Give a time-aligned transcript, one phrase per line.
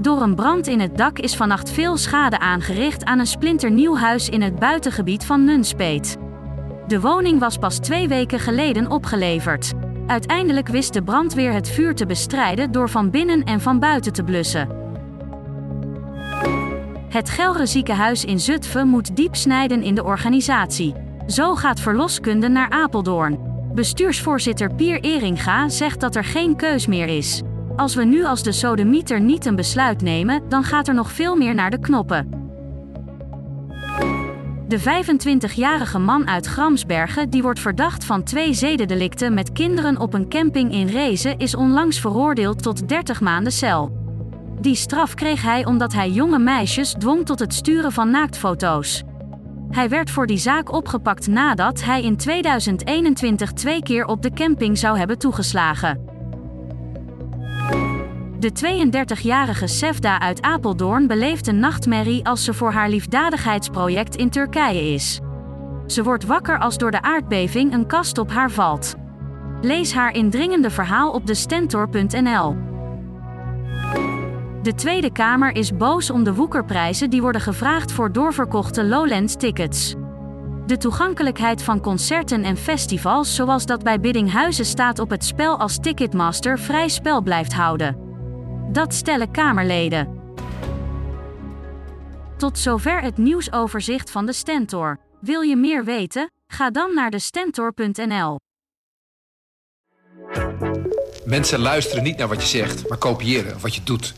[0.00, 4.28] Door een brand in het dak is vannacht veel schade aangericht aan een splinternieuw huis
[4.28, 6.16] in het buitengebied van Nunspeet.
[6.86, 9.72] De woning was pas twee weken geleden opgeleverd.
[10.06, 14.22] Uiteindelijk wist de brandweer het vuur te bestrijden door van binnen en van buiten te
[14.22, 14.68] blussen.
[17.08, 20.94] Het Gelre ziekenhuis in Zutphen moet diep snijden in de organisatie.
[21.26, 23.38] Zo gaat verloskunde naar Apeldoorn.
[23.74, 27.42] Bestuursvoorzitter Pier Eringa zegt dat er geen keus meer is.
[27.76, 31.36] Als we nu als de sodemieter niet een besluit nemen, dan gaat er nog veel
[31.36, 32.28] meer naar de knoppen.
[34.68, 40.28] De 25-jarige man uit Gramsbergen, die wordt verdacht van twee zedendelicten met kinderen op een
[40.28, 43.98] camping in Rezen, is onlangs veroordeeld tot 30 maanden cel.
[44.60, 49.02] Die straf kreeg hij omdat hij jonge meisjes dwong tot het sturen van naaktfoto's.
[49.70, 54.78] Hij werd voor die zaak opgepakt nadat hij in 2021 twee keer op de camping
[54.78, 56.09] zou hebben toegeslagen.
[58.40, 64.92] De 32-jarige Sefda uit Apeldoorn beleeft een nachtmerrie als ze voor haar liefdadigheidsproject in Turkije
[64.92, 65.20] is.
[65.86, 68.94] Ze wordt wakker als door de aardbeving een kast op haar valt.
[69.60, 72.56] Lees haar indringende verhaal op de stentor.nl.
[74.62, 79.94] De Tweede Kamer is boos om de woekerprijzen die worden gevraagd voor doorverkochte Lowlands-tickets.
[80.66, 85.78] De toegankelijkheid van concerten en festivals zoals dat bij Biddinghuizen staat op het spel als
[85.78, 88.09] Ticketmaster vrij spel blijft houden.
[88.72, 90.18] Dat stellen Kamerleden.
[92.36, 94.98] Tot zover het nieuwsoverzicht van de Stentor.
[95.20, 96.30] Wil je meer weten?
[96.46, 98.38] Ga dan naar de stentor.nl.
[101.24, 104.14] Mensen luisteren niet naar wat je zegt, maar kopiëren wat je doet.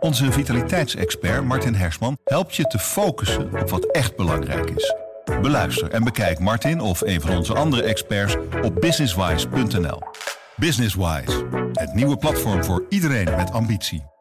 [0.00, 4.94] Onze vitaliteitsexpert Martin Hersman helpt je te focussen op wat echt belangrijk is.
[5.24, 10.00] Beluister en bekijk Martin of een van onze andere experts op businesswise.nl.
[10.62, 14.11] Businesswise, het nieuwe platform voor iedereen met ambitie.